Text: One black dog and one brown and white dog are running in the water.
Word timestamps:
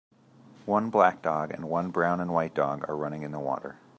One 0.65 0.89
black 0.89 1.21
dog 1.21 1.51
and 1.51 1.65
one 1.69 1.91
brown 1.91 2.21
and 2.21 2.33
white 2.33 2.55
dog 2.55 2.83
are 2.89 2.97
running 2.97 3.21
in 3.21 3.31
the 3.31 3.39
water. 3.39 3.77